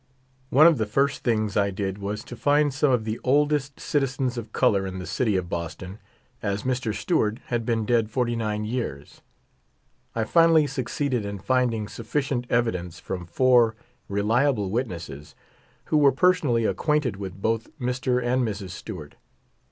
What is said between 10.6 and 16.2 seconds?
succeeded in finding suflftcient evidence from four reliable witnesses, who were